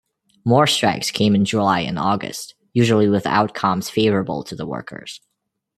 More 0.43 0.65
strikes 0.65 1.11
came 1.11 1.35
in 1.35 1.45
July 1.45 1.81
and 1.81 1.99
August, 1.99 2.55
usually 2.73 3.07
with 3.07 3.27
outcomes 3.27 3.91
favorable 3.91 4.43
to 4.45 4.55
the 4.55 4.65
workers. 4.65 5.21